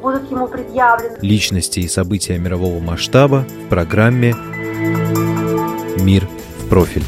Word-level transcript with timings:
будут 0.00 0.30
ему 0.30 0.48
предъявлены. 0.48 1.18
Личности 1.20 1.80
и 1.80 1.88
события 1.88 2.38
мирового 2.38 2.80
масштаба 2.80 3.46
в 3.66 3.68
программе 3.68 4.34
«Мир 5.98 6.26
в 6.58 6.68
профиль». 6.68 7.04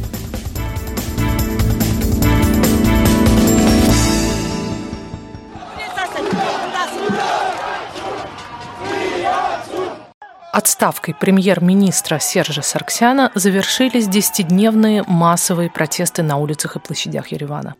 Отставкой 10.52 11.14
премьер-министра 11.14 12.18
Сержа 12.18 12.60
Сарксяна 12.60 13.32
завершились 13.34 14.06
десятидневные 14.06 15.02
массовые 15.06 15.70
протесты 15.70 16.22
на 16.22 16.36
улицах 16.36 16.76
и 16.76 16.78
площадях 16.78 17.28
Еревана. 17.28 17.74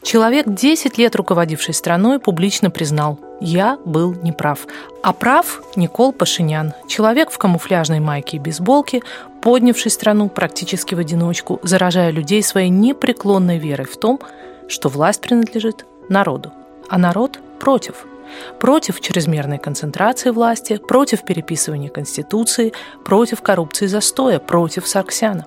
Человек, 0.00 0.46
10 0.48 0.96
лет 0.96 1.16
руководивший 1.16 1.74
страной, 1.74 2.18
публично 2.18 2.70
признал 2.70 3.20
«Я 3.42 3.76
был 3.84 4.14
неправ». 4.14 4.60
А 5.02 5.12
прав 5.12 5.60
Никол 5.76 6.14
Пашинян, 6.14 6.72
человек 6.88 7.30
в 7.30 7.36
камуфляжной 7.36 8.00
майке 8.00 8.38
и 8.38 8.40
бейсболке, 8.40 9.02
поднявший 9.42 9.90
страну 9.90 10.30
практически 10.30 10.94
в 10.94 11.00
одиночку, 11.00 11.60
заражая 11.62 12.10
людей 12.10 12.42
своей 12.42 12.70
непреклонной 12.70 13.58
верой 13.58 13.86
в 13.86 13.98
том, 13.98 14.18
что 14.66 14.88
власть 14.88 15.20
принадлежит 15.20 15.84
народу, 16.08 16.52
а 16.88 16.96
народ 16.96 17.38
против– 17.60 18.06
против 18.60 19.00
чрезмерной 19.00 19.58
концентрации 19.58 20.30
власти, 20.30 20.76
против 20.76 21.24
переписывания 21.24 21.90
Конституции, 21.90 22.72
против 23.04 23.42
коррупции 23.42 23.86
застоя, 23.86 24.38
против 24.38 24.86
Сарксяна. 24.86 25.46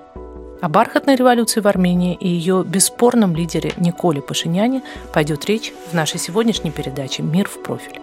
О 0.59 0.69
бархатной 0.69 1.15
революции 1.15 1.59
в 1.61 1.67
Армении 1.67 2.15
и 2.15 2.27
ее 2.27 2.63
бесспорном 2.65 3.35
лидере 3.35 3.73
Николе 3.77 4.21
Пашиняне 4.21 4.81
пойдет 5.13 5.45
речь 5.45 5.71
в 5.91 5.93
нашей 5.93 6.19
сегодняшней 6.19 6.71
передаче 6.71 7.21
«Мир 7.21 7.47
в 7.47 7.61
профиль». 7.61 8.01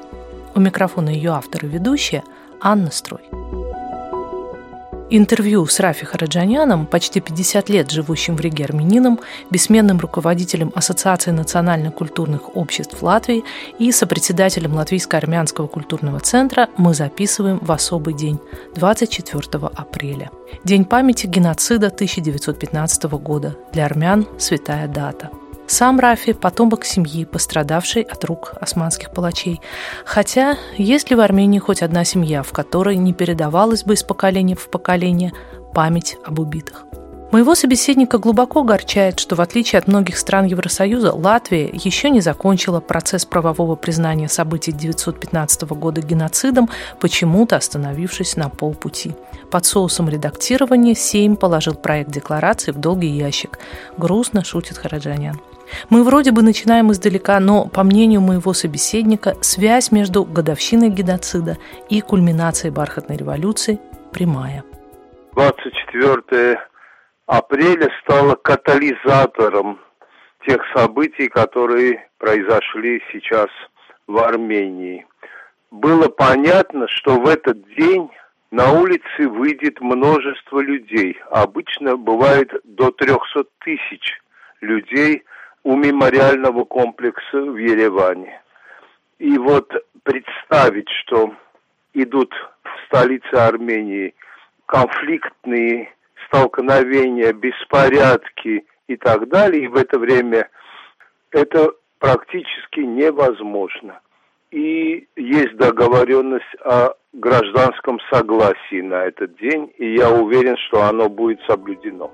У 0.55 0.61
микрофона 0.61 1.09
ее 1.09 1.33
автор 1.33 1.65
и 1.65 1.69
ведущая 1.69 2.23
Анна 2.61 2.93
Строй. 2.93 3.23
Интервью 5.11 5.67
с 5.67 5.81
Рафи 5.81 6.07
Хараджаняном, 6.07 6.87
почти 6.87 7.21
50 7.21 7.69
лет 7.69 7.91
живущим 7.91 8.37
в 8.37 8.41
Риге 8.41 8.65
армянином, 8.65 9.21
бессменным 9.51 9.99
руководителем 9.99 10.73
Ассоциации 10.75 11.31
национально-культурных 11.31 12.57
обществ 12.57 13.03
Латвии 13.03 13.45
и 13.79 13.93
сопредседателем 13.93 14.75
Латвийско-армянского 14.75 15.69
культурного 15.69 16.21
центра 16.21 16.69
мы 16.79 16.95
записываем 16.95 17.59
в 17.59 17.71
особый 17.71 18.15
день, 18.15 18.41
24 18.77 19.67
апреля. 19.75 20.31
День 20.65 20.87
памяти 20.87 21.27
геноцида 21.27 21.89
1915 21.89 23.05
года. 23.05 23.57
Для 23.73 23.85
армян 23.85 24.27
святая 24.39 24.89
дата– 24.89 25.31
сам 25.67 25.99
Рафи– 25.99 26.33
потомок 26.35 26.85
семьи, 26.85 27.25
пострадавшей 27.25 28.03
от 28.03 28.25
рук 28.25 28.55
османских 28.61 29.11
палачей. 29.11 29.61
Хотя, 30.05 30.57
есть 30.77 31.11
ли 31.11 31.17
в 31.17 31.21
Армении 31.21 31.59
хоть 31.59 31.83
одна 31.83 32.05
семья, 32.05 32.43
в 32.43 32.53
которой 32.53 32.97
не 32.97 33.13
передавалась 33.13 33.85
бы 33.85 33.95
из 33.95 34.03
поколения 34.03 34.57
в 34.57 34.69
поколение 34.69 35.33
память 35.73 36.17
об 36.25 36.39
убитых? 36.39 36.85
Моего 37.35 37.57
собеседника 37.57 38.19
глубоко 38.19 38.61
огорчает, 38.61 39.19
что 39.19 39.35
в 39.35 39.41
отличие 39.41 39.81
от 39.81 39.89
многих 39.89 40.19
стран 40.19 40.45
Евросоюза, 40.45 41.13
Латвия 41.13 41.69
еще 41.73 42.09
не 42.11 42.21
закончила 42.21 42.79
процесс 42.79 43.25
правового 43.25 43.75
признания 43.75 44.29
событий 44.29 44.71
1915 44.71 45.63
года 45.71 46.01
геноцидом, 46.01 46.71
почему-то 47.01 47.57
остановившись 47.57 48.37
на 48.37 48.51
полпути. 48.51 49.17
Под 49.51 49.65
соусом 49.65 50.09
редактирования 50.09 50.95
Сейм 50.95 51.35
положил 51.35 51.75
проект 51.75 52.13
декларации 52.13 52.71
в 52.71 52.79
долгий 52.79 53.09
ящик. 53.09 53.59
Грустно 53.99 54.45
шутит 54.45 54.79
Хараджанян. 54.79 55.41
Мы 55.91 56.05
вроде 56.05 56.33
бы 56.33 56.43
начинаем 56.43 56.93
издалека, 56.93 57.41
но, 57.41 57.67
по 57.67 57.83
мнению 57.85 58.21
моего 58.21 58.53
собеседника, 58.53 59.35
связь 59.41 59.93
между 59.93 60.25
годовщиной 60.25 60.91
геноцида 60.91 61.57
и 61.89 62.01
кульминацией 62.01 62.73
бархатной 62.73 63.17
революции 63.17 63.79
прямая. 64.13 64.65
24 65.35 66.59
апреля 67.27 67.91
стало 68.03 68.35
катализатором 68.37 69.81
тех 70.47 70.61
событий, 70.75 71.29
которые 71.29 72.09
произошли 72.19 73.03
сейчас 73.13 73.49
в 74.07 74.19
Армении. 74.19 75.07
Было 75.71 76.09
понятно, 76.09 76.87
что 76.89 77.19
в 77.19 77.27
этот 77.27 77.59
день 77.77 78.11
на 78.51 78.71
улице 78.73 79.29
выйдет 79.29 79.81
множество 79.81 80.61
людей. 80.61 81.19
Обычно 81.31 81.97
бывает 81.97 82.53
до 82.65 82.93
300 82.93 83.45
тысяч 83.65 84.21
людей 84.61 85.25
у 85.65 85.77
мемориального 85.77 86.65
комплекса 86.65 87.41
в 87.41 87.57
Ереване. 87.57 88.41
И 89.19 89.37
вот 89.39 89.73
представить, 90.03 90.89
что 91.03 91.35
идут 91.95 92.33
в 92.63 92.87
столице 92.87 93.35
Армении 93.35 94.15
конфликтные 94.67 95.91
столкновения, 96.27 97.33
беспорядки 97.33 98.67
и 98.87 98.97
так 98.97 99.29
далее, 99.29 99.65
и 99.65 99.69
в 99.69 99.77
это 99.77 99.99
время 99.99 100.49
это 101.31 101.73
практически 101.99 102.81
невозможно. 102.81 104.01
И 104.51 105.09
есть 105.17 105.57
договоренность 105.57 106.55
о 106.61 106.95
гражданском 107.13 107.99
согласии 108.13 108.83
на 108.83 109.05
этот 109.05 109.37
день, 109.39 109.73
и 109.79 109.95
я 109.95 110.11
уверен, 110.11 110.57
что 110.69 110.83
оно 110.83 111.09
будет 111.09 111.41
соблюдено. 111.47 112.11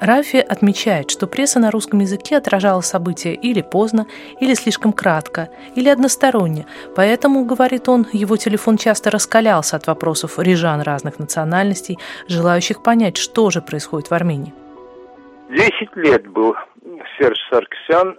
Рафи 0.00 0.36
отмечает, 0.36 1.10
что 1.10 1.26
пресса 1.26 1.58
на 1.58 1.70
русском 1.70 1.98
языке 2.00 2.36
отражала 2.36 2.82
события 2.82 3.34
или 3.34 3.62
поздно, 3.62 4.06
или 4.40 4.54
слишком 4.54 4.92
кратко, 4.92 5.48
или 5.74 5.88
односторонне. 5.88 6.66
Поэтому, 6.94 7.44
говорит 7.44 7.88
он, 7.88 8.06
его 8.12 8.36
телефон 8.36 8.76
часто 8.76 9.10
раскалялся 9.10 9.76
от 9.76 9.86
вопросов 9.88 10.38
рижан 10.38 10.82
разных 10.82 11.18
национальностей, 11.18 11.98
желающих 12.28 12.82
понять, 12.82 13.16
что 13.16 13.50
же 13.50 13.60
происходит 13.60 14.10
в 14.10 14.14
Армении. 14.14 14.54
Десять 15.50 15.96
лет 15.96 16.26
был 16.28 16.54
Серж 17.18 17.38
Сарксян 17.50 18.18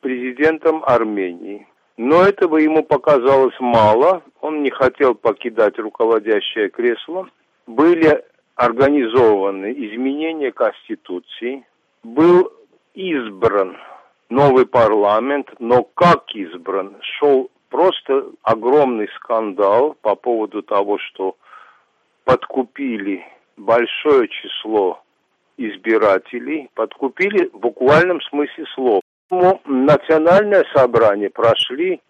президентом 0.00 0.82
Армении. 0.84 1.66
Но 1.96 2.22
этого 2.22 2.56
ему 2.56 2.82
показалось 2.82 3.54
мало. 3.60 4.22
Он 4.40 4.62
не 4.62 4.70
хотел 4.70 5.14
покидать 5.14 5.78
руководящее 5.78 6.68
кресло. 6.68 7.28
Были 7.66 8.24
организованы 8.56 9.72
изменения 9.72 10.52
Конституции, 10.52 11.66
был 12.02 12.52
избран 12.94 13.76
новый 14.28 14.66
парламент, 14.66 15.48
но 15.58 15.82
как 15.94 16.34
избран, 16.34 16.96
шел 17.00 17.50
просто 17.68 18.30
огромный 18.42 19.08
скандал 19.16 19.96
по 20.00 20.14
поводу 20.14 20.62
того, 20.62 20.98
что 20.98 21.36
подкупили 22.24 23.24
большое 23.56 24.28
число 24.28 25.00
избирателей, 25.56 26.70
подкупили 26.74 27.50
в 27.52 27.58
буквальном 27.58 28.20
смысле 28.22 28.64
слова. 28.74 29.00
Национальное 29.64 30.64
собрание 30.74 31.30
прошли 31.30 32.00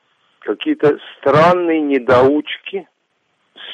какие-то 0.40 0.98
странные 1.16 1.80
недоучки, 1.80 2.86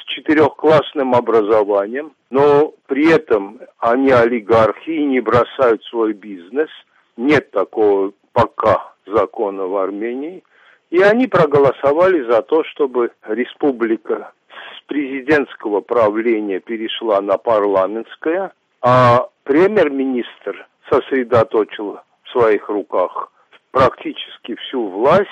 четырехклассным 0.07 1.15
образованием, 1.15 2.13
но 2.31 2.75
при 2.87 3.11
этом 3.11 3.61
они 3.79 4.11
олигархи 4.11 4.91
и 4.91 5.05
не 5.05 5.21
бросают 5.21 5.83
свой 5.85 6.13
бизнес. 6.13 6.69
Нет 7.17 7.51
такого 7.51 8.13
пока 8.33 8.93
закона 9.07 9.67
в 9.67 9.77
Армении. 9.77 10.43
И 10.91 11.01
они 11.01 11.27
проголосовали 11.27 12.23
за 12.31 12.43
то, 12.43 12.65
чтобы 12.65 13.13
республика 13.25 14.33
с 14.49 14.83
президентского 14.87 15.81
правления 15.81 16.61
перешла 16.61 17.21
на 17.21 17.39
парламентское, 17.39 18.53
а 18.83 19.29
премьер-министр 19.45 20.67
сосредоточил 20.91 22.01
в 22.25 22.31
своих 22.31 22.69
руках 22.69 23.31
практически 23.71 24.57
всю 24.57 24.89
власть, 24.89 25.29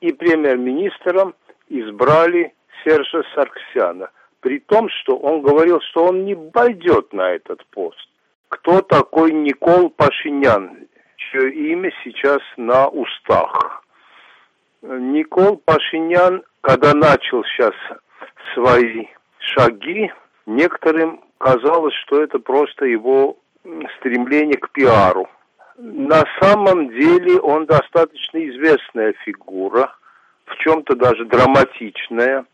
и 0.00 0.12
премьер-министром 0.12 1.34
избрали 1.68 2.54
Сержа 2.84 3.22
Сарксяна, 3.34 4.10
при 4.40 4.58
том, 4.60 4.88
что 4.88 5.16
он 5.16 5.42
говорил, 5.42 5.80
что 5.90 6.06
он 6.06 6.24
не 6.24 6.34
пойдет 6.34 7.12
на 7.12 7.30
этот 7.30 7.64
пост. 7.66 8.08
Кто 8.48 8.80
такой 8.80 9.32
Никол 9.32 9.90
Пашинян, 9.90 10.88
чье 11.16 11.52
имя 11.52 11.92
сейчас 12.02 12.40
на 12.56 12.88
устах? 12.88 13.84
Никол 14.82 15.58
Пашинян, 15.58 16.42
когда 16.62 16.94
начал 16.94 17.44
сейчас 17.44 17.74
свои 18.54 19.06
шаги 19.38 20.10
некоторым 20.46 21.20
казалось, 21.38 21.94
что 22.06 22.22
это 22.22 22.38
просто 22.38 22.86
его 22.86 23.36
стремление 23.98 24.58
к 24.58 24.70
пиару. 24.70 25.28
На 25.76 26.24
самом 26.40 26.90
деле 26.90 27.40
он 27.40 27.66
достаточно 27.66 28.38
известная 28.48 29.14
фигура, 29.24 29.94
в 30.46 30.56
чем-то 30.56 30.96
даже 30.96 31.24
драматичная. 31.24 32.44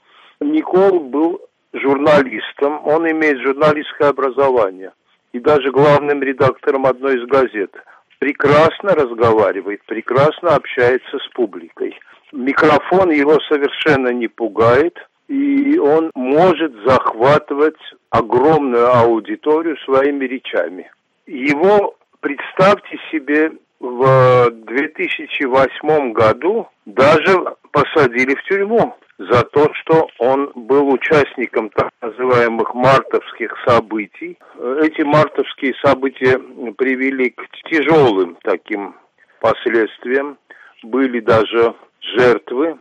Никол 0.40 1.00
был 1.00 1.40
журналистом, 1.72 2.80
он 2.86 3.10
имеет 3.10 3.38
журналистское 3.40 4.08
образование 4.08 4.92
и 5.32 5.38
даже 5.38 5.70
главным 5.70 6.22
редактором 6.22 6.86
одной 6.86 7.16
из 7.16 7.26
газет. 7.26 7.70
Прекрасно 8.18 8.94
разговаривает, 8.94 9.82
прекрасно 9.86 10.54
общается 10.54 11.18
с 11.18 11.28
публикой. 11.34 11.98
Микрофон 12.32 13.10
его 13.10 13.38
совершенно 13.48 14.08
не 14.08 14.28
пугает, 14.28 14.96
и 15.28 15.78
он 15.78 16.10
может 16.14 16.72
захватывать 16.84 17.78
огромную 18.10 18.90
аудиторию 18.94 19.76
своими 19.78 20.24
речами. 20.24 20.90
Его, 21.26 21.96
представьте 22.20 22.98
себе, 23.10 23.52
в 23.86 24.50
2008 24.50 26.12
году 26.12 26.68
даже 26.84 27.56
посадили 27.70 28.34
в 28.34 28.42
тюрьму 28.44 28.96
за 29.18 29.42
то, 29.44 29.72
что 29.74 30.08
он 30.18 30.50
был 30.54 30.88
участником 30.92 31.70
так 31.70 31.90
называемых 32.02 32.74
мартовских 32.74 33.54
событий. 33.66 34.38
Эти 34.82 35.02
мартовские 35.02 35.74
события 35.84 36.38
привели 36.76 37.30
к 37.30 37.42
тяжелым 37.70 38.36
таким 38.42 38.94
последствиям. 39.40 40.36
Были 40.82 41.20
даже 41.20 41.74
жертвы, 42.00 42.78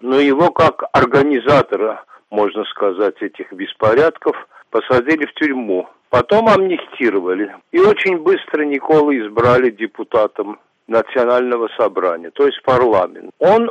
но 0.00 0.20
его 0.20 0.50
как 0.50 0.84
организатора, 0.92 2.04
можно 2.30 2.64
сказать, 2.64 3.20
этих 3.22 3.52
беспорядков 3.52 4.36
посадили 4.70 5.26
в 5.26 5.32
тюрьму. 5.34 5.88
Потом 6.10 6.48
амнистировали. 6.48 7.54
И 7.70 7.80
очень 7.80 8.18
быстро 8.18 8.64
Никола 8.64 9.16
избрали 9.16 9.70
депутатом 9.70 10.58
Национального 10.86 11.68
собрания, 11.76 12.30
то 12.30 12.46
есть 12.46 12.62
парламент. 12.62 13.30
Он 13.38 13.70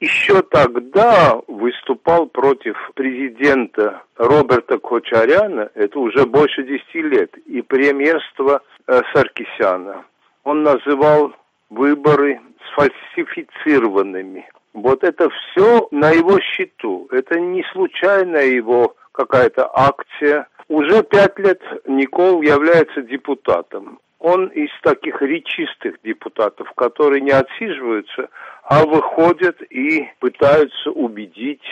еще 0.00 0.42
тогда 0.42 1.40
выступал 1.46 2.26
против 2.26 2.76
президента 2.94 4.02
Роберта 4.16 4.78
Кочаряна, 4.78 5.70
это 5.74 5.98
уже 5.98 6.26
больше 6.26 6.64
десяти 6.64 7.02
лет, 7.02 7.36
и 7.46 7.62
премьерства 7.62 8.62
э, 8.86 9.00
Саркисяна. 9.14 10.04
Он 10.44 10.64
называл 10.64 11.32
выборы 11.70 12.40
сфальсифицированными. 12.72 14.48
Вот 14.74 15.02
это 15.04 15.30
все 15.30 15.88
на 15.90 16.10
его 16.10 16.38
счету. 16.40 17.08
Это 17.10 17.40
не 17.40 17.64
случайная 17.72 18.46
его 18.46 18.94
какая-то 19.16 19.68
акция. 19.74 20.46
Уже 20.68 21.02
пять 21.02 21.38
лет 21.38 21.60
Никол 21.86 22.42
является 22.42 23.02
депутатом. 23.02 23.98
Он 24.18 24.48
из 24.48 24.70
таких 24.82 25.20
речистых 25.22 25.96
депутатов, 26.02 26.72
которые 26.72 27.20
не 27.20 27.30
отсиживаются, 27.30 28.28
а 28.64 28.84
выходят 28.84 29.60
и 29.70 30.08
пытаются 30.20 30.90
убедить 30.90 31.62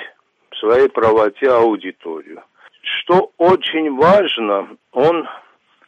в 0.50 0.56
своей 0.58 0.88
правоте 0.88 1.50
аудиторию. 1.50 2.43
Что 2.82 3.32
очень 3.38 3.97
важно, 3.97 4.69
он 4.93 5.26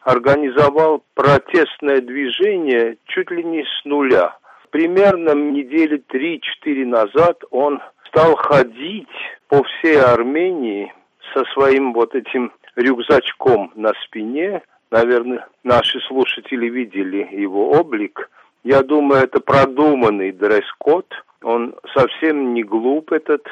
организовал 0.00 1.05
протестное 1.14 2.00
движение 2.00 2.97
чуть 3.06 3.31
ли 3.31 3.44
не 3.44 3.64
с 3.64 3.85
нуля. 3.85 4.37
Примерно 4.70 5.35
недели 5.35 6.02
3-4 6.09 6.85
назад 6.87 7.43
он 7.50 7.81
стал 8.09 8.37
ходить 8.37 9.09
по 9.49 9.62
всей 9.62 10.00
Армении 10.00 10.93
со 11.34 11.44
своим 11.52 11.93
вот 11.93 12.14
этим 12.14 12.52
рюкзачком 12.76 13.73
на 13.75 13.93
спине. 14.05 14.62
Наверное, 14.90 15.46
наши 15.64 16.00
слушатели 16.00 16.69
видели 16.69 17.28
его 17.32 17.70
облик. 17.70 18.31
Я 18.64 18.82
думаю, 18.82 19.23
это 19.23 19.40
продуманный 19.40 20.32
дресс-код. 20.32 21.06
Он 21.43 21.75
совсем 21.94 22.55
не 22.55 22.62
глуп, 22.62 23.12
этот 23.12 23.46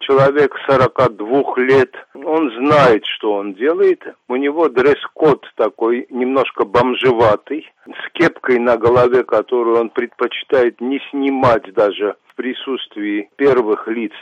человек 0.00 0.54
42 0.68 1.56
лет. 1.58 1.94
Он 2.14 2.50
знает, 2.50 3.04
что 3.06 3.34
он 3.34 3.54
делает. 3.54 4.02
У 4.28 4.36
него 4.36 4.68
дресс-код 4.68 5.46
такой 5.56 6.06
немножко 6.10 6.64
бомжеватый, 6.64 7.70
с 7.86 8.12
кепкой 8.12 8.58
на 8.58 8.76
голове, 8.76 9.24
которую 9.24 9.80
он 9.80 9.90
предпочитает 9.90 10.80
не 10.80 11.00
снимать 11.10 11.72
даже 11.74 12.16
в 12.28 12.34
присутствии 12.34 13.30
первых 13.36 13.88
лиц. 13.88 14.12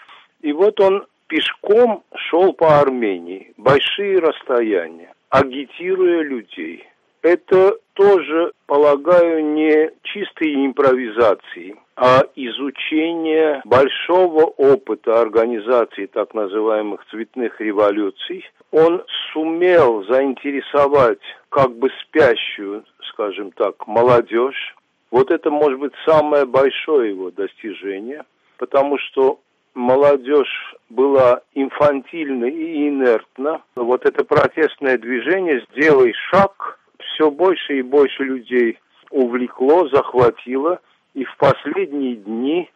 И 0.40 0.52
вот 0.52 0.80
он 0.80 1.04
пешком 1.32 2.04
шел 2.14 2.52
по 2.52 2.78
Армении, 2.80 3.54
большие 3.56 4.18
расстояния, 4.18 5.14
агитируя 5.30 6.20
людей. 6.20 6.86
Это 7.22 7.78
тоже, 7.94 8.52
полагаю, 8.66 9.42
не 9.54 9.92
чистые 10.02 10.66
импровизации, 10.66 11.76
а 11.96 12.24
изучение 12.36 13.62
большого 13.64 14.44
опыта 14.44 15.22
организации 15.22 16.04
так 16.04 16.34
называемых 16.34 17.02
цветных 17.10 17.58
революций. 17.62 18.44
Он 18.70 19.02
сумел 19.32 20.04
заинтересовать 20.04 21.22
как 21.48 21.74
бы 21.78 21.88
спящую, 22.02 22.84
скажем 23.08 23.52
так, 23.52 23.86
молодежь. 23.86 24.76
Вот 25.10 25.30
это 25.30 25.50
может 25.50 25.78
быть 25.78 25.94
самое 26.04 26.44
большое 26.44 27.10
его 27.10 27.30
достижение, 27.30 28.24
потому 28.58 28.98
что 28.98 29.38
молодежь 29.74 30.74
была 30.90 31.40
инфантильна 31.54 32.46
и 32.46 32.88
инертна. 32.88 33.62
Вот 33.74 34.04
это 34.04 34.24
протестное 34.24 34.98
движение 34.98 35.64
«Сделай 35.70 36.12
шаг» 36.30 36.78
все 36.98 37.30
больше 37.30 37.78
и 37.78 37.82
больше 37.82 38.24
людей 38.24 38.78
увлекло, 39.10 39.88
захватило. 39.88 40.80
И 41.14 41.24
в 41.24 41.36
последние 41.36 42.16
дни 42.16 42.70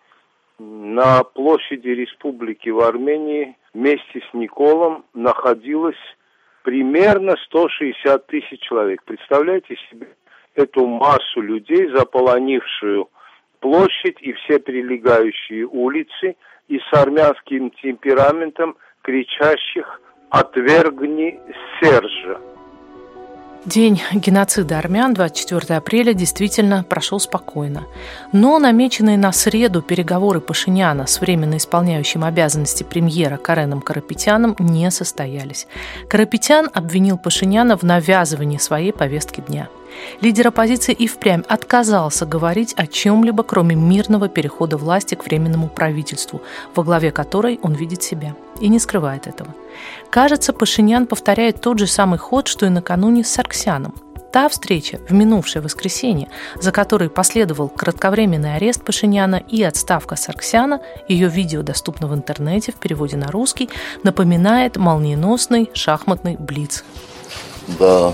на 0.58 1.22
площади 1.22 1.88
республики 1.88 2.68
в 2.68 2.80
Армении 2.80 3.56
вместе 3.72 4.20
с 4.30 4.34
Николом 4.34 5.04
находилось 5.14 5.96
примерно 6.62 7.36
160 7.46 8.26
тысяч 8.26 8.60
человек. 8.60 9.02
Представляете 9.04 9.76
себе 9.90 10.08
эту 10.54 10.86
массу 10.86 11.40
людей, 11.40 11.88
заполонившую 11.94 13.08
площадь 13.60 14.20
и 14.20 14.32
все 14.32 14.58
прилегающие 14.58 15.66
улицы– 15.66 16.36
и 16.68 16.78
с 16.78 16.92
армянским 16.92 17.70
темпераментом 17.82 18.76
кричащих 19.02 20.00
«Отвергни 20.30 21.38
Сержа!». 21.80 22.40
День 23.64 24.00
геноцида 24.12 24.78
армян 24.78 25.12
24 25.12 25.76
апреля 25.76 26.12
действительно 26.12 26.84
прошел 26.84 27.18
спокойно. 27.18 27.82
Но 28.32 28.60
намеченные 28.60 29.18
на 29.18 29.32
среду 29.32 29.82
переговоры 29.82 30.40
Пашиняна 30.40 31.08
с 31.08 31.20
временно 31.20 31.56
исполняющим 31.56 32.22
обязанности 32.22 32.84
премьера 32.84 33.38
Кареном 33.38 33.80
Карапетяном 33.80 34.54
не 34.60 34.88
состоялись. 34.92 35.66
Карапетян 36.08 36.70
обвинил 36.72 37.18
Пашиняна 37.18 37.76
в 37.76 37.82
навязывании 37.82 38.58
своей 38.58 38.92
повестки 38.92 39.40
дня– 39.40 39.68
Лидер 40.20 40.48
оппозиции 40.48 40.92
и 40.92 41.06
впрямь 41.06 41.42
отказался 41.48 42.26
говорить 42.26 42.74
о 42.76 42.86
чем-либо, 42.86 43.42
кроме 43.42 43.76
мирного 43.76 44.28
перехода 44.28 44.76
власти 44.76 45.14
к 45.14 45.24
временному 45.24 45.68
правительству, 45.68 46.42
во 46.74 46.82
главе 46.82 47.10
которой 47.10 47.58
он 47.62 47.74
видит 47.74 48.02
себя. 48.02 48.34
И 48.60 48.68
не 48.68 48.78
скрывает 48.78 49.26
этого. 49.26 49.54
Кажется, 50.10 50.52
Пашинян 50.52 51.06
повторяет 51.06 51.60
тот 51.60 51.78
же 51.78 51.86
самый 51.86 52.18
ход, 52.18 52.48
что 52.48 52.66
и 52.66 52.70
накануне 52.70 53.24
с 53.24 53.28
Сарксяном. 53.28 53.94
Та 54.32 54.48
встреча 54.48 54.98
в 55.08 55.12
минувшее 55.12 55.62
воскресенье, 55.62 56.28
за 56.60 56.70
которой 56.70 57.08
последовал 57.08 57.68
кратковременный 57.68 58.56
арест 58.56 58.84
Пашиняна 58.84 59.36
и 59.36 59.62
отставка 59.62 60.16
Сарксяна, 60.16 60.80
ее 61.08 61.28
видео 61.28 61.62
доступно 61.62 62.06
в 62.06 62.14
интернете 62.14 62.72
в 62.72 62.74
переводе 62.74 63.16
на 63.16 63.30
русский, 63.30 63.70
напоминает 64.02 64.76
молниеносный 64.76 65.70
шахматный 65.72 66.36
блиц. 66.36 66.84
Да, 67.78 68.12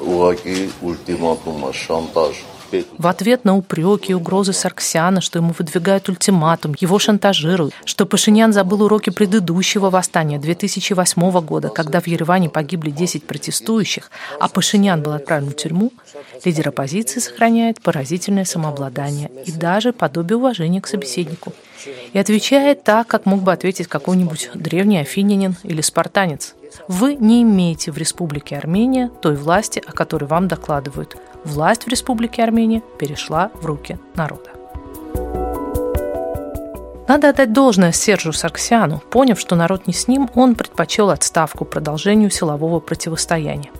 o 0.00 0.28
aqui 0.28 0.70
ultimatum, 0.82 1.68
a 1.68 1.72
chantagem. 1.72 2.53
В 2.98 3.06
ответ 3.06 3.44
на 3.44 3.56
упреки 3.56 4.12
и 4.12 4.14
угрозы 4.14 4.52
Сарксяна, 4.52 5.20
что 5.20 5.38
ему 5.38 5.54
выдвигают 5.58 6.08
ультиматум, 6.08 6.74
его 6.78 6.98
шантажируют, 6.98 7.74
что 7.84 8.06
Пашинян 8.06 8.52
забыл 8.52 8.82
уроки 8.82 9.10
предыдущего 9.10 9.90
восстания 9.90 10.38
2008 10.38 11.40
года, 11.40 11.68
когда 11.68 12.00
в 12.00 12.06
Ереване 12.06 12.48
погибли 12.48 12.90
10 12.90 13.24
протестующих, 13.26 14.10
а 14.40 14.48
Пашинян 14.48 15.02
был 15.02 15.12
отправлен 15.12 15.50
в 15.50 15.56
тюрьму, 15.56 15.92
лидер 16.44 16.68
оппозиции 16.68 17.20
сохраняет 17.20 17.80
поразительное 17.82 18.44
самообладание 18.44 19.30
и 19.44 19.52
даже 19.52 19.92
подобие 19.92 20.36
уважения 20.36 20.80
к 20.80 20.86
собеседнику. 20.86 21.52
И 22.12 22.18
отвечает 22.18 22.82
так, 22.82 23.06
как 23.06 23.26
мог 23.26 23.42
бы 23.42 23.52
ответить 23.52 23.88
какой-нибудь 23.88 24.50
древний 24.54 24.98
афинянин 24.98 25.56
или 25.64 25.80
спартанец– 25.80 26.54
вы 26.88 27.14
не 27.14 27.42
имеете 27.42 27.92
в 27.92 27.98
Республике 27.98 28.56
Армения 28.56 29.10
той 29.22 29.36
власти, 29.36 29.82
о 29.86 29.92
которой 29.92 30.24
вам 30.24 30.48
докладывают. 30.48 31.16
Власть 31.44 31.84
в 31.84 31.88
Республике 31.88 32.42
Армения 32.42 32.82
перешла 32.98 33.50
в 33.54 33.66
руки 33.66 33.98
народа. 34.14 34.50
Надо 37.06 37.28
отдать 37.28 37.52
должное 37.52 37.92
Сержу 37.92 38.32
Сарксяну. 38.32 39.02
Поняв, 39.10 39.38
что 39.38 39.56
народ 39.56 39.86
не 39.86 39.92
с 39.92 40.08
ним, 40.08 40.30
он 40.34 40.54
предпочел 40.54 41.10
отставку 41.10 41.66
продолжению 41.66 42.30
силового 42.30 42.80
противостояния. 42.80 43.70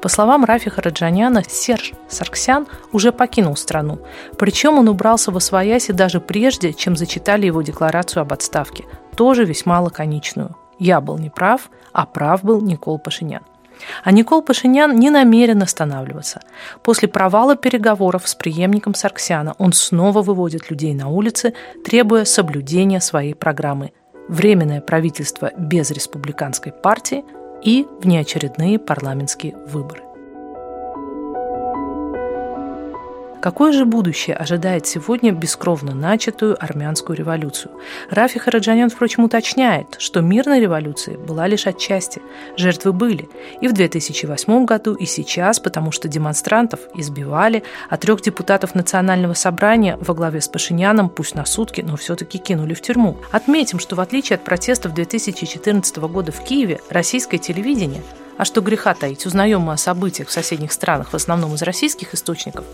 По 0.00 0.08
словам 0.08 0.44
Рафиха 0.44 0.82
Раджаняна, 0.82 1.44
Серж 1.48 1.92
Сарксян 2.08 2.66
уже 2.90 3.12
покинул 3.12 3.54
страну. 3.54 4.00
Причем 4.36 4.78
он 4.78 4.88
убрался 4.88 5.30
во 5.30 5.38
свояси 5.38 5.92
даже 5.92 6.20
прежде, 6.20 6.72
чем 6.72 6.96
зачитали 6.96 7.46
его 7.46 7.62
декларацию 7.62 8.22
об 8.22 8.32
отставке, 8.32 8.84
тоже 9.14 9.44
весьма 9.44 9.80
лаконичную. 9.80 10.56
«Я 10.80 11.00
был 11.00 11.18
неправ, 11.18 11.70
а 11.92 12.04
прав 12.04 12.42
был 12.42 12.60
Никол 12.60 12.98
Пашинян». 12.98 13.42
А 14.04 14.12
Никол 14.12 14.42
Пашинян 14.42 14.98
не 14.98 15.10
намерен 15.10 15.62
останавливаться. 15.62 16.40
После 16.82 17.08
провала 17.08 17.56
переговоров 17.56 18.28
с 18.28 18.34
преемником 18.34 18.94
Сарксяна 18.94 19.54
он 19.58 19.72
снова 19.72 20.22
выводит 20.22 20.70
людей 20.70 20.94
на 20.94 21.08
улицы, 21.08 21.54
требуя 21.84 22.24
соблюдения 22.24 23.00
своей 23.00 23.34
программы 23.34 23.92
«Временное 24.28 24.80
правительство 24.80 25.50
без 25.58 25.90
республиканской 25.90 26.72
партии» 26.72 27.24
и 27.62 27.86
внеочередные 28.00 28.78
парламентские 28.78 29.54
выборы. 29.66 30.02
Какое 33.42 33.72
же 33.72 33.86
будущее 33.86 34.36
ожидает 34.36 34.86
сегодня 34.86 35.32
бескровно 35.32 35.92
начатую 35.96 36.56
армянскую 36.62 37.16
революцию? 37.16 37.72
Рафи 38.08 38.38
Хараджанян, 38.38 38.88
впрочем, 38.88 39.24
уточняет, 39.24 39.96
что 39.98 40.20
мирной 40.20 40.60
революции 40.60 41.16
была 41.16 41.48
лишь 41.48 41.66
отчасти. 41.66 42.22
Жертвы 42.56 42.92
были 42.92 43.28
и 43.60 43.66
в 43.66 43.72
2008 43.72 44.64
году, 44.64 44.94
и 44.94 45.06
сейчас, 45.06 45.58
потому 45.58 45.90
что 45.90 46.06
демонстрантов 46.06 46.78
избивали, 46.94 47.64
а 47.90 47.96
трех 47.96 48.22
депутатов 48.22 48.76
Национального 48.76 49.34
собрания 49.34 49.98
во 50.00 50.14
главе 50.14 50.40
с 50.40 50.46
Пашиняном, 50.46 51.08
пусть 51.08 51.34
на 51.34 51.44
сутки, 51.44 51.80
но 51.80 51.96
все-таки 51.96 52.38
кинули 52.38 52.74
в 52.74 52.80
тюрьму. 52.80 53.16
Отметим, 53.32 53.80
что 53.80 53.96
в 53.96 54.00
отличие 54.00 54.36
от 54.36 54.44
протестов 54.44 54.94
2014 54.94 55.96
года 55.96 56.30
в 56.30 56.44
Киеве, 56.44 56.80
российское 56.90 57.38
телевидение– 57.38 58.02
а 58.36 58.44
что 58.44 58.60
греха 58.60 58.94
таить, 58.94 59.26
узнаем 59.26 59.62
мы 59.62 59.74
о 59.74 59.76
событиях 59.76 60.28
в 60.28 60.32
соседних 60.32 60.72
странах, 60.72 61.10
в 61.12 61.14
основном 61.14 61.54
из 61.54 61.62
российских 61.62 62.14
источников, 62.14 62.64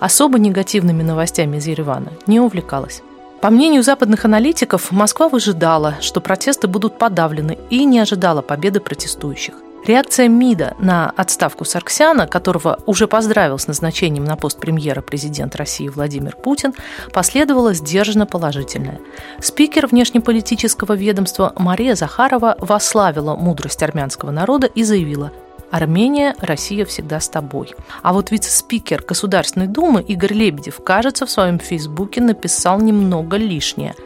особо 0.00 0.38
негативными 0.38 1.02
новостями 1.02 1.56
из 1.56 1.66
Еревана 1.66 2.12
не 2.26 2.40
увлекалась. 2.40 3.02
По 3.40 3.50
мнению 3.50 3.82
западных 3.82 4.24
аналитиков, 4.24 4.90
Москва 4.90 5.28
выжидала, 5.28 5.96
что 6.00 6.20
протесты 6.20 6.68
будут 6.68 6.98
подавлены 6.98 7.58
и 7.70 7.84
не 7.84 7.98
ожидала 7.98 8.42
победы 8.42 8.80
протестующих. 8.80 9.54
Реакция 9.86 10.26
МИДа 10.26 10.74
на 10.80 11.10
отставку 11.16 11.64
Сарксяна, 11.64 12.26
которого 12.26 12.80
уже 12.86 13.06
поздравил 13.06 13.56
с 13.56 13.68
назначением 13.68 14.24
на 14.24 14.34
пост 14.34 14.58
премьера 14.58 15.00
президент 15.00 15.54
России 15.54 15.86
Владимир 15.86 16.34
Путин, 16.34 16.74
последовала 17.12 17.72
сдержанно 17.72 18.26
положительная. 18.26 18.98
Спикер 19.40 19.86
внешнеполитического 19.86 20.94
ведомства 20.94 21.52
Мария 21.56 21.94
Захарова 21.94 22.56
восславила 22.58 23.36
мудрость 23.36 23.84
армянского 23.84 24.32
народа 24.32 24.66
и 24.66 24.82
заявила 24.82 25.30
Армения, 25.70 26.34
Россия 26.40 26.84
всегда 26.84 27.20
с 27.20 27.28
тобой. 27.28 27.72
А 28.02 28.12
вот 28.12 28.32
вице-спикер 28.32 29.04
Государственной 29.06 29.68
Думы 29.68 30.02
Игорь 30.02 30.32
Лебедев, 30.32 30.82
кажется, 30.82 31.26
в 31.26 31.30
своем 31.30 31.60
фейсбуке 31.60 32.20
написал 32.20 32.80
немного 32.80 33.36
лишнее– 33.36 33.94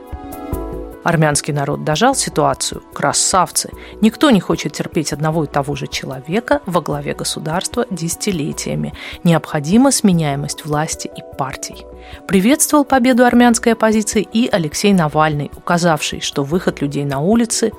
Армянский 1.02 1.52
народ 1.52 1.84
дожал 1.84 2.14
ситуацию. 2.14 2.82
Красавцы! 2.92 3.70
Никто 4.00 4.30
не 4.30 4.40
хочет 4.40 4.72
терпеть 4.72 5.12
одного 5.12 5.44
и 5.44 5.46
того 5.46 5.74
же 5.74 5.86
человека 5.86 6.60
во 6.66 6.80
главе 6.80 7.14
государства 7.14 7.86
десятилетиями. 7.90 8.92
Необходима 9.24 9.90
сменяемость 9.90 10.64
власти 10.64 11.10
и 11.16 11.22
партий. 11.38 11.86
Приветствовал 12.28 12.84
победу 12.84 13.24
армянской 13.24 13.72
оппозиции 13.72 14.26
и 14.32 14.48
Алексей 14.50 14.92
Навальный, 14.92 15.50
указавший, 15.56 16.20
что 16.20 16.44
выход 16.44 16.80
людей 16.80 17.04
на 17.04 17.20
улицы 17.20 17.72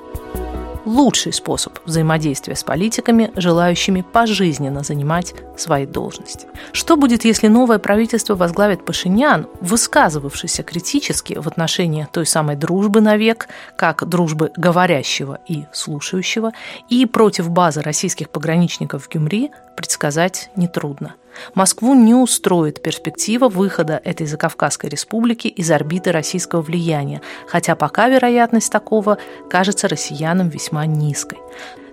лучший 0.84 1.32
способ 1.32 1.78
взаимодействия 1.84 2.56
с 2.56 2.62
политиками, 2.62 3.30
желающими 3.36 4.02
пожизненно 4.02 4.82
занимать 4.82 5.34
свои 5.56 5.86
должности. 5.86 6.46
Что 6.72 6.96
будет, 6.96 7.24
если 7.24 7.48
новое 7.48 7.78
правительство 7.78 8.34
возглавит 8.34 8.84
Пашинян, 8.84 9.46
высказывавшийся 9.60 10.62
критически 10.62 11.34
в 11.34 11.46
отношении 11.46 12.08
той 12.12 12.26
самой 12.26 12.56
дружбы 12.56 13.00
навек, 13.00 13.48
как 13.76 14.08
дружбы 14.08 14.52
говорящего 14.56 15.38
и 15.46 15.64
слушающего, 15.72 16.52
и 16.88 17.06
против 17.06 17.50
базы 17.50 17.80
российских 17.80 18.30
пограничников 18.30 19.04
в 19.04 19.08
Гюмри, 19.08 19.50
предсказать 19.76 20.50
нетрудно. 20.56 21.14
Москву 21.54 21.94
не 21.94 22.14
устроит 22.14 22.82
перспектива 22.82 23.48
выхода 23.48 24.00
этой 24.04 24.26
Закавказской 24.26 24.90
республики 24.90 25.48
из 25.48 25.70
орбиты 25.70 26.12
российского 26.12 26.62
влияния, 26.62 27.20
хотя 27.46 27.74
пока 27.74 28.08
вероятность 28.08 28.70
такого 28.70 29.18
кажется 29.50 29.88
россиянам 29.88 30.48
весьма 30.48 30.86
низкой. 30.86 31.38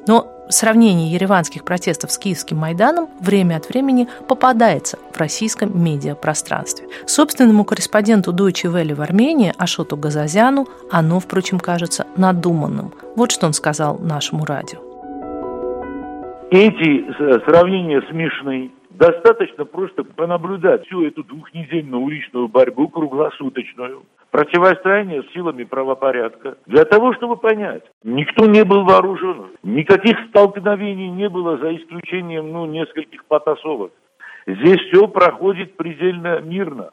Но 0.07 0.31
сравнение 0.49 1.11
ереванских 1.11 1.63
протестов 1.63 2.11
с 2.11 2.17
киевским 2.17 2.57
Майданом 2.57 3.09
время 3.19 3.57
от 3.57 3.69
времени 3.69 4.07
попадается 4.27 4.97
в 5.13 5.17
российском 5.17 5.83
медиапространстве. 5.83 6.87
Собственному 7.05 7.63
корреспонденту 7.63 8.33
Deutsche 8.33 8.71
Welle 8.73 8.95
в 8.95 9.01
Армении 9.01 9.53
Ашоту 9.57 9.97
Газазяну 9.97 10.67
оно, 10.91 11.19
впрочем, 11.19 11.59
кажется 11.59 12.07
надуманным. 12.15 12.93
Вот 13.15 13.31
что 13.31 13.45
он 13.45 13.53
сказал 13.53 13.99
нашему 13.99 14.45
радио. 14.45 14.88
Эти 16.51 17.05
э, 17.05 17.39
сравнения 17.45 18.01
смешны. 18.09 18.71
Достаточно 18.89 19.65
просто 19.65 20.03
понаблюдать 20.03 20.85
всю 20.87 21.05
эту 21.05 21.23
двухнедельную 21.23 22.01
уличную 22.01 22.47
борьбу 22.47 22.87
круглосуточную, 22.89 24.03
противостояние 24.31 25.23
с 25.23 25.31
силами 25.31 25.63
правопорядка, 25.63 26.57
для 26.65 26.85
того, 26.85 27.13
чтобы 27.13 27.37
понять, 27.37 27.83
никто 28.03 28.47
не 28.47 28.63
был 28.63 28.83
вооружен, 28.83 29.51
никаких 29.63 30.17
столкновений 30.29 31.09
не 31.09 31.29
было, 31.29 31.57
за 31.57 31.75
исключением, 31.75 32.51
ну, 32.51 32.65
нескольких 32.65 33.25
потасовок. 33.25 33.91
Здесь 34.47 34.81
все 34.87 35.07
проходит 35.07 35.77
предельно 35.77 36.39
мирно. 36.41 36.91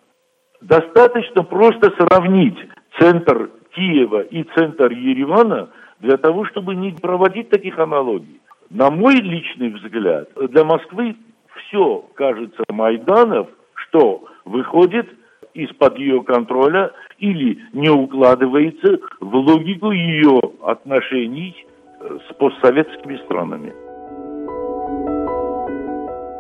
Достаточно 0.61 1.43
просто 1.43 1.93
сравнить 1.97 2.59
центр 2.99 3.51
Киева 3.75 4.21
и 4.21 4.45
центр 4.55 4.93
Еревана 4.93 5.71
для 6.01 6.19
того, 6.19 6.45
чтобы 6.45 6.75
не 6.75 6.93
проводить 6.93 7.49
таких 7.49 7.79
аналогий. 7.79 8.41
На 8.71 8.91
мой 8.91 9.17
личный 9.17 9.71
взгляд, 9.71 10.29
для 10.51 10.65
Москвы 10.65 11.17
все, 11.55 12.05
кажется, 12.15 12.65
Майданов, 12.69 13.49
что 13.75 14.25
выходит 14.45 15.09
из-под 15.55 15.99
ее 15.99 16.23
контроля 16.23 16.93
или 17.19 17.59
не 17.73 17.89
укладывается 17.89 18.99
в 19.21 19.35
логику 19.35 19.91
ее 19.91 20.41
отношений 20.63 21.67
э, 22.01 22.19
с 22.29 22.35
постсоветскими 22.35 23.17
странами. 23.25 23.73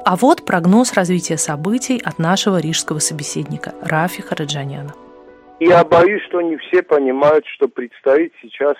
А 0.04 0.14
вот 0.14 0.44
прогноз 0.46 0.94
развития 0.94 1.36
событий 1.36 2.00
от 2.04 2.18
нашего 2.20 2.60
рижского 2.60 3.00
собеседника 3.00 3.74
Рафи 3.82 4.22
Хараджаняна. 4.22 4.92
Я 5.58 5.84
боюсь, 5.84 6.22
что 6.28 6.40
не 6.42 6.58
все 6.58 6.82
понимают, 6.82 7.44
что 7.46 7.66
предстоит 7.66 8.32
сейчас 8.40 8.76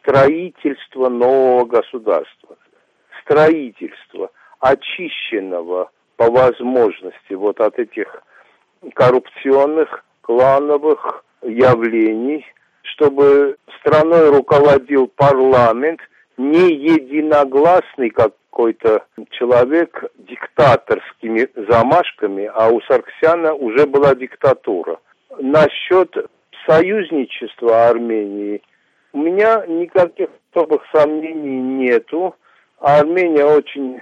строительство 0.00 1.08
нового 1.08 1.64
государства. 1.64 2.57
Строительство– 3.28 4.30
очищенного 4.60 5.90
по 6.16 6.30
возможности 6.30 7.32
вот 7.34 7.60
от 7.60 7.78
этих 7.78 8.22
коррупционных, 8.94 10.04
клановых 10.22 11.24
явлений, 11.42 12.44
чтобы 12.82 13.56
страной 13.78 14.30
руководил 14.30 15.06
парламент, 15.08 16.00
не 16.36 16.72
единогласный 16.72 18.10
какой-то 18.10 19.04
человек 19.30 20.04
диктаторскими 20.18 21.48
замашками, 21.68 22.50
а 22.54 22.68
у 22.68 22.80
Сарксяна 22.82 23.54
уже 23.54 23.86
была 23.86 24.14
диктатура. 24.14 24.98
Насчет 25.38 26.14
союзничества 26.66 27.88
Армении 27.88 28.62
у 29.12 29.18
меня 29.18 29.64
никаких 29.66 30.28
особых 30.52 30.82
сомнений 30.92 31.60
нету. 31.60 32.34
Армения 32.80 33.44
очень 33.44 34.00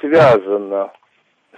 связано 0.00 0.92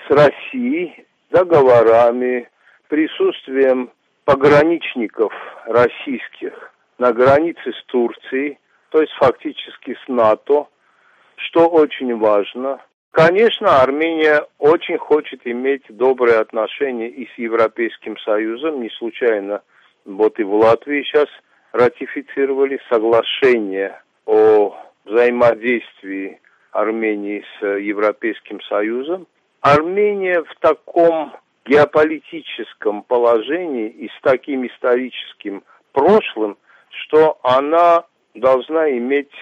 с 0.06 0.10
Россией 0.10 1.06
договорами, 1.30 2.48
присутствием 2.88 3.90
пограничников 4.24 5.32
российских 5.66 6.72
на 6.98 7.12
границе 7.12 7.72
с 7.72 7.84
Турцией, 7.86 8.58
то 8.90 9.00
есть 9.00 9.12
фактически 9.14 9.96
с 10.04 10.08
НАТО, 10.08 10.68
что 11.36 11.68
очень 11.68 12.16
важно. 12.18 12.80
Конечно, 13.10 13.80
Армения 13.80 14.44
очень 14.58 14.98
хочет 14.98 15.40
иметь 15.44 15.84
добрые 15.88 16.38
отношения 16.38 17.08
и 17.08 17.26
с 17.26 17.38
Европейским 17.38 18.18
Союзом. 18.18 18.82
Не 18.82 18.90
случайно 18.90 19.62
вот 20.04 20.38
и 20.38 20.42
в 20.42 20.54
Латвии 20.54 21.02
сейчас 21.02 21.28
ратифицировали 21.72 22.80
соглашение 22.90 24.00
о 24.26 24.76
взаимодействии 25.04 26.40
Армении 26.72 27.44
с 27.58 27.66
Европейским 27.78 28.60
Союзом. 28.62 29.26
Армения 29.60 30.42
в 30.42 30.54
таком 30.60 31.32
геополитическом 31.64 33.02
положении 33.02 33.88
и 33.88 34.08
с 34.08 34.20
таким 34.22 34.66
историческим 34.66 35.62
прошлым, 35.92 36.56
что 36.90 37.38
она 37.42 38.04
должна 38.34 38.90
иметь 38.90 39.32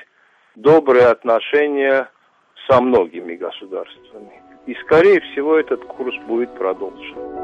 добрые 0.54 1.07
отношения 1.07 2.09
со 2.69 2.81
многими 2.81 3.35
государствами. 3.35 4.40
И, 4.66 4.75
скорее 4.75 5.21
всего, 5.21 5.57
этот 5.59 5.85
курс 5.85 6.14
будет 6.26 6.54
продолжен. 6.57 7.41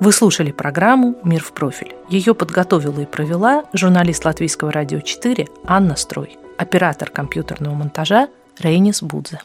Вы 0.00 0.12
слушали 0.12 0.50
программу 0.50 1.18
«Мир 1.24 1.42
в 1.42 1.52
профиль». 1.52 1.94
Ее 2.08 2.34
подготовила 2.34 3.00
и 3.00 3.04
провела 3.04 3.64
журналист 3.74 4.24
Латвийского 4.24 4.72
радио 4.72 5.00
4 5.00 5.46
Анна 5.66 5.94
Строй, 5.94 6.38
оператор 6.56 7.10
компьютерного 7.10 7.74
монтажа 7.74 8.28
Рейнис 8.58 9.02
Будзе. 9.02 9.40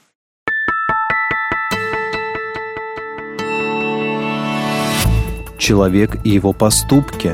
Человек 5.58 6.24
и 6.24 6.30
его 6.30 6.54
поступки. 6.54 7.34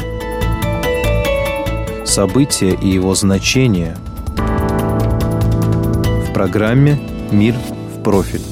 События 2.08 2.74
и 2.74 2.88
его 2.88 3.14
значения. 3.14 3.96
В 6.28 6.34
программе 6.34 7.00
«Мир 7.32 7.54
в 7.54 8.02
профиль». 8.02 8.51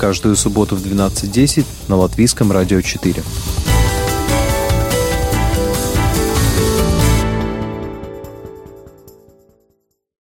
Каждую 0.00 0.34
субботу 0.34 0.76
в 0.76 0.82
12.10 0.82 1.66
на 1.88 1.96
Латвийском 1.96 2.50
радио 2.52 2.80
4. 2.80 3.22